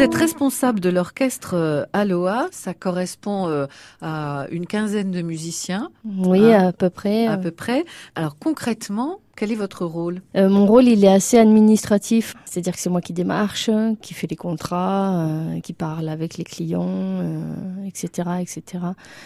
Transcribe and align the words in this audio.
Vous 0.00 0.06
êtes 0.06 0.14
responsable 0.14 0.80
de 0.80 0.88
l'orchestre 0.88 1.52
euh, 1.52 1.84
Aloha. 1.92 2.46
Ça 2.52 2.72
correspond 2.72 3.48
euh, 3.48 3.66
à 4.00 4.46
une 4.50 4.66
quinzaine 4.66 5.10
de 5.10 5.20
musiciens. 5.20 5.90
Oui, 6.06 6.54
à, 6.54 6.72
peu 6.72 6.88
près. 6.88 7.26
À 7.26 7.36
peu 7.36 7.50
près. 7.50 7.84
Alors 8.14 8.38
concrètement, 8.38 9.20
quel 9.36 9.52
est 9.52 9.56
votre 9.56 9.84
rôle? 9.84 10.22
Euh, 10.38 10.48
Mon 10.48 10.64
rôle, 10.64 10.84
il 10.88 11.04
est 11.04 11.12
assez 11.12 11.36
administratif. 11.36 12.34
C'est-à-dire 12.46 12.72
que 12.72 12.80
c'est 12.80 12.88
moi 12.88 13.02
qui 13.02 13.12
démarche, 13.12 13.68
qui 14.00 14.14
fait 14.14 14.26
les 14.26 14.36
contrats, 14.36 15.26
euh, 15.26 15.60
qui 15.60 15.74
parle 15.74 16.08
avec 16.08 16.38
les 16.38 16.44
clients, 16.44 17.22
etc., 17.86 18.30
etc. 18.40 18.82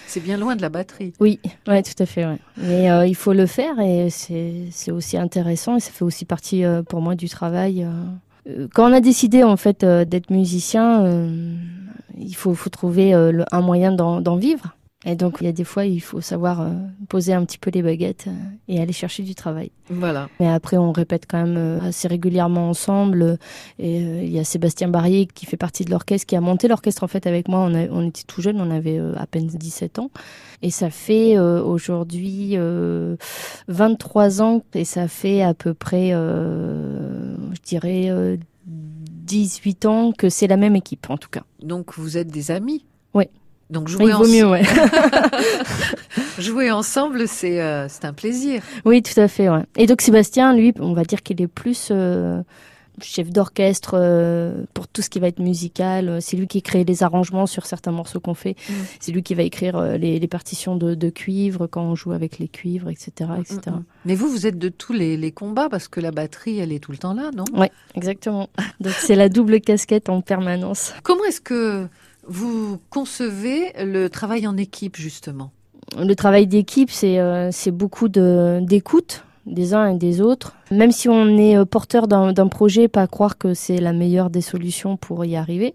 C'est 0.08 0.24
bien 0.24 0.36
loin 0.36 0.56
de 0.56 0.62
la 0.62 0.70
batterie. 0.70 1.12
Oui, 1.20 1.38
ouais, 1.68 1.84
tout 1.84 2.02
à 2.02 2.06
fait. 2.06 2.26
Ouais. 2.26 2.38
Mais 2.56 3.08
il 3.08 3.14
faut 3.14 3.32
le 3.32 3.46
faire 3.46 3.78
et 3.78 4.10
c'est 4.10 4.90
aussi 4.90 5.16
intéressant 5.16 5.76
et 5.76 5.80
ça 5.80 5.92
fait 5.92 6.04
aussi 6.04 6.24
partie 6.24 6.64
pour 6.88 7.00
moi 7.00 7.14
du 7.14 7.28
travail. 7.28 7.86
Euh, 8.48 8.68
quand 8.72 8.90
on 8.90 8.92
a 8.92 9.00
décidé 9.00 9.42
en 9.42 9.56
fait 9.56 9.84
euh, 9.84 10.04
d'être 10.04 10.30
musicien, 10.30 11.04
euh, 11.04 11.54
il 12.18 12.34
faut, 12.34 12.54
faut 12.54 12.70
trouver 12.70 13.12
un 13.12 13.60
moyen 13.60 13.92
d'en 13.92 14.36
vivre. 14.36 14.76
Et 15.06 15.16
donc, 15.16 15.38
il 15.40 15.44
y 15.44 15.48
a 15.48 15.52
des 15.52 15.64
fois, 15.64 15.84
il 15.84 16.00
faut 16.00 16.22
savoir 16.22 16.66
poser 17.10 17.34
un 17.34 17.44
petit 17.44 17.58
peu 17.58 17.70
les 17.70 17.82
baguettes 17.82 18.26
et 18.68 18.80
aller 18.80 18.94
chercher 18.94 19.22
du 19.22 19.34
travail. 19.34 19.70
Voilà. 19.90 20.30
Mais 20.40 20.48
après, 20.48 20.78
on 20.78 20.92
répète 20.92 21.24
quand 21.28 21.44
même 21.44 21.80
assez 21.82 22.08
régulièrement 22.08 22.70
ensemble. 22.70 23.36
Et 23.78 23.98
il 23.98 24.30
y 24.30 24.38
a 24.38 24.44
Sébastien 24.44 24.88
Barrier 24.88 25.26
qui 25.26 25.44
fait 25.44 25.58
partie 25.58 25.84
de 25.84 25.90
l'orchestre, 25.90 26.26
qui 26.26 26.36
a 26.36 26.40
monté 26.40 26.68
l'orchestre 26.68 27.02
en 27.02 27.08
fait 27.08 27.26
avec 27.26 27.48
moi. 27.48 27.68
On, 27.68 27.74
on 27.74 28.08
était 28.08 28.22
tout 28.26 28.40
jeune, 28.40 28.58
on 28.60 28.70
avait 28.70 28.98
à 29.18 29.26
peine 29.26 29.48
17 29.48 29.98
ans. 29.98 30.10
Et 30.62 30.70
ça 30.70 30.88
fait 30.88 31.38
aujourd'hui 31.38 32.56
23 33.68 34.40
ans 34.40 34.62
et 34.72 34.86
ça 34.86 35.08
fait 35.08 35.42
à 35.42 35.52
peu 35.52 35.74
près, 35.74 36.12
dirais, 37.64 38.38
18 38.66 39.86
ans 39.86 40.12
que 40.12 40.28
c'est 40.28 40.46
la 40.46 40.56
même 40.56 40.76
équipe 40.76 41.08
en 41.10 41.16
tout 41.16 41.28
cas. 41.30 41.42
Donc 41.62 41.94
vous 41.96 42.16
êtes 42.16 42.28
des 42.28 42.50
amis 42.50 42.84
Oui. 43.14 43.24
Donc 43.70 43.88
jouer, 43.88 44.12
vaut 44.12 44.26
mieux, 44.26 44.46
ouais. 44.46 44.62
jouer 46.38 46.70
ensemble, 46.70 47.26
c'est 47.26 47.60
euh, 47.62 47.88
c'est 47.88 48.04
un 48.04 48.12
plaisir. 48.12 48.62
Oui, 48.84 49.02
tout 49.02 49.18
à 49.18 49.28
fait. 49.28 49.48
Ouais. 49.48 49.64
Et 49.76 49.86
donc 49.86 50.02
Sébastien, 50.02 50.54
lui, 50.54 50.72
on 50.78 50.92
va 50.92 51.04
dire 51.04 51.22
qu'il 51.22 51.40
est 51.40 51.48
plus 51.48 51.88
euh, 51.90 52.42
chef 53.02 53.30
d'orchestre 53.30 53.92
euh, 53.94 54.64
pour 54.72 54.88
tout 54.88 55.02
ce 55.02 55.10
qui 55.10 55.20
va 55.20 55.28
être 55.28 55.40
musical. 55.40 56.20
C'est 56.20 56.36
lui 56.36 56.46
qui 56.46 56.62
crée 56.62 56.84
les 56.84 57.02
arrangements 57.02 57.46
sur 57.46 57.66
certains 57.66 57.92
morceaux 57.92 58.20
qu'on 58.20 58.34
fait. 58.34 58.56
Mm. 58.68 58.72
C'est 59.00 59.12
lui 59.12 59.22
qui 59.22 59.34
va 59.34 59.42
écrire 59.42 59.76
euh, 59.76 59.96
les, 59.96 60.18
les, 60.18 60.28
partitions 60.28 60.76
de, 60.76 60.94
de, 60.94 61.10
cuivre 61.10 61.66
quand 61.66 61.82
on 61.82 61.94
joue 61.94 62.12
avec 62.12 62.38
les 62.38 62.48
cuivres, 62.48 62.90
etc. 62.90 63.30
etc. 63.40 63.60
Mm, 63.66 63.70
mm, 63.70 63.84
Mais 64.04 64.14
vous, 64.14 64.28
vous 64.28 64.46
êtes 64.46 64.58
de 64.58 64.68
tous 64.68 64.92
les, 64.92 65.16
les, 65.16 65.32
combats 65.32 65.68
parce 65.68 65.88
que 65.88 66.00
la 66.00 66.10
batterie, 66.10 66.58
elle 66.58 66.72
est 66.72 66.78
tout 66.78 66.92
le 66.92 66.98
temps 66.98 67.14
là, 67.14 67.30
non? 67.34 67.44
Oui, 67.54 67.66
exactement. 67.94 68.48
Donc 68.80 68.92
c'est 68.92 69.16
la 69.16 69.28
double 69.28 69.60
casquette 69.60 70.08
en 70.08 70.20
permanence. 70.20 70.94
Comment 71.02 71.24
est-ce 71.24 71.40
que 71.40 71.88
vous 72.26 72.78
concevez 72.90 73.72
le 73.84 74.08
travail 74.08 74.46
en 74.46 74.56
équipe, 74.56 74.96
justement? 74.96 75.52
Le 75.98 76.14
travail 76.14 76.46
d'équipe, 76.46 76.90
c'est 76.90 77.18
euh, 77.18 77.50
beaucoup 77.72 78.08
d'écoute 78.08 79.24
des 79.46 79.74
uns 79.74 79.88
et 79.88 79.98
des 79.98 80.20
autres. 80.20 80.54
Même 80.70 80.92
si 80.92 81.08
on 81.08 81.36
est 81.38 81.56
euh, 81.56 81.64
porteur 81.64 82.08
d'un 82.08 82.48
projet, 82.48 82.88
pas 82.88 83.06
croire 83.06 83.38
que 83.38 83.54
c'est 83.54 83.78
la 83.78 83.92
meilleure 83.92 84.30
des 84.30 84.40
solutions 84.40 84.96
pour 84.96 85.24
y 85.24 85.36
arriver 85.36 85.74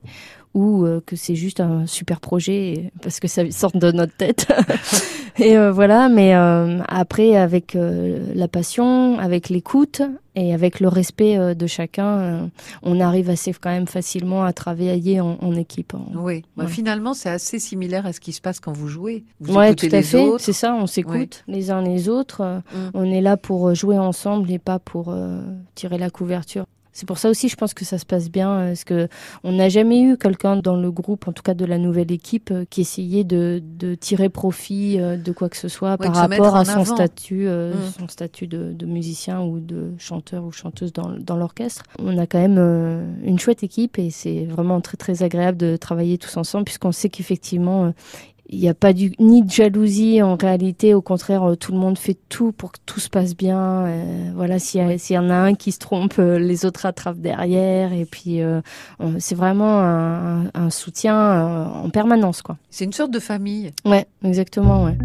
ou 0.56 0.86
euh, 0.86 1.02
que 1.06 1.16
c'est 1.16 1.36
juste 1.36 1.60
un 1.60 1.86
super 1.86 2.20
projet 2.20 2.92
parce 3.02 3.20
que 3.20 3.28
ça 3.28 3.50
sort 3.52 3.72
de 3.74 3.92
notre 3.92 4.16
tête. 4.16 4.48
et 5.40 5.58
euh, 5.58 5.72
voilà, 5.72 6.10
mais 6.10 6.36
euh, 6.36 6.80
après 6.88 7.36
avec 7.36 7.76
la 7.76 8.48
passion, 8.48 9.18
avec 9.20 9.50
l'écoute 9.50 10.02
et 10.36 10.54
avec 10.54 10.80
le 10.80 10.88
respect 10.88 11.56
de 11.56 11.68
chacun, 11.68 12.50
on 12.84 13.00
arrive 13.00 13.30
assez 13.30 13.54
quand 13.54 13.70
même 13.70 13.88
facilement 13.88 14.44
à 14.44 14.54
travailler 14.54 15.22
en, 15.22 15.38
en 15.42 15.56
équipe. 15.56 15.94
Hein. 15.94 16.06
Oui, 16.16 16.44
bah, 16.56 16.68
finalement 16.68 17.14
c'est 17.14 17.30
assez 17.30 17.60
similaire 17.60 18.06
à 18.06 18.14
ce 18.14 18.20
qui 18.20 18.32
se 18.32 18.42
passe 18.42 18.60
quand 18.60 18.74
vous 18.74 18.88
jouez. 18.88 19.24
Vous 19.40 19.56
ouais, 19.56 19.76
tout 19.76 19.88
à 19.92 20.02
fait. 20.02 20.28
C'est 20.38 20.54
ça, 20.54 20.76
on 20.76 20.88
s'écoute 20.88 21.44
les 21.48 21.72
uns 21.72 21.82
les 21.82 22.10
autres. 22.10 22.44
Mm. 22.44 22.90
On 22.94 23.12
est 23.12 23.22
là 23.22 23.38
pour 23.38 23.74
jouer 23.76 23.98
ensemble 23.98 24.52
et 24.52 24.60
pas 24.60 24.80
pour 24.80 25.14
tirer 25.76 25.98
la 25.98 26.10
couverture. 26.10 26.66
C'est 26.92 27.06
pour 27.06 27.18
ça 27.18 27.30
aussi, 27.30 27.50
je 27.50 27.56
pense 27.56 27.74
que 27.74 27.86
ça 27.86 27.98
se 27.98 28.06
passe 28.06 28.30
bien, 28.30 28.52
euh, 28.52 28.68
parce 28.70 28.84
que 28.84 29.08
on 29.44 29.54
n'a 29.54 29.70
jamais 29.70 30.02
eu 30.02 30.18
quelqu'un 30.18 30.58
dans 30.58 30.76
le 30.76 30.92
groupe, 30.92 31.28
en 31.28 31.32
tout 31.32 31.44
cas 31.44 31.54
de 31.54 31.66
la 31.66 31.78
nouvelle 31.78 32.12
équipe, 32.12 32.50
euh, 32.52 32.66
qui 32.70 32.82
essayait 32.82 33.24
de, 33.24 33.62
de 33.64 33.96
tirer 33.96 34.30
profit 34.30 35.00
euh, 35.00 35.16
de 35.16 35.32
quoi 35.32 35.50
que 35.50 35.58
ce 35.58 35.68
soit 35.68 35.98
par 35.98 36.16
rapport 36.16 36.56
à 36.56 36.66
son 36.66 36.86
statut, 36.86 37.48
mmh. 37.48 37.74
son 38.00 38.08
statut 38.08 38.48
de, 38.48 38.74
de, 38.74 38.86
musicien 38.86 39.42
ou 39.42 39.60
de 39.60 39.94
chanteur 39.98 40.44
ou 40.44 40.52
chanteuse 40.52 40.92
dans, 40.92 41.10
dans 41.18 41.38
l'orchestre. 41.38 41.84
On 42.00 42.18
a 42.18 42.26
quand 42.26 42.40
même 42.40 42.58
une 43.24 43.40
chouette 43.40 43.64
équipe 43.64 44.00
et 44.00 44.10
c'est 44.10 44.46
vraiment 44.46 44.82
très 44.82 44.98
très 44.98 45.24
agréable 45.24 45.58
de 45.58 45.78
travailler 45.78 46.18
tous 46.18 46.36
ensemble, 46.38 46.66
puisqu'on 46.66 46.92
sait 46.92 47.10
qu'effectivement 47.10 47.94
il 48.52 48.60
n'y 48.60 48.68
a 48.68 48.74
pas 48.74 48.94
du, 48.94 49.14
ni 49.20 49.44
de 49.44 49.50
jalousie 49.50 50.22
en 50.22 50.36
réalité. 50.36 50.94
Au 50.94 51.02
contraire, 51.02 51.44
euh, 51.44 51.56
tout 51.56 51.72
le 51.72 51.78
monde 51.78 51.98
fait 51.98 52.18
tout 52.30 52.52
pour 52.52 52.72
que 52.72 52.80
tout 52.86 53.00
se 53.00 53.10
passe 53.10 53.36
bien. 53.36 53.86
Euh, 53.86 54.32
voilà, 54.36 54.58
s'il 54.60 54.82
y, 54.82 55.18
en 55.18 55.30
a 55.30 55.36
un 55.36 55.54
qui 55.54 55.72
se 55.72 55.80
trompe, 55.80 56.16
euh, 56.18 56.40
les 56.40 56.66
autres 56.66 56.82
rattrapent 56.82 57.20
derrière. 57.20 57.94
Et 57.94 58.06
puis, 58.06 58.42
c'est 59.20 59.36
vraiment 59.36 59.80
un, 59.80 60.46
un 60.54 60.70
soutien 60.70 61.68
en 61.68 61.90
permanence, 61.90 62.42
quoi. 62.42 62.58
C'est 62.70 62.86
une 62.86 62.94
sorte 62.94 63.12
de 63.12 63.20
famille. 63.20 63.72
Ouais, 63.86 64.06
exactement, 64.24 64.84
ouais. 64.84 64.98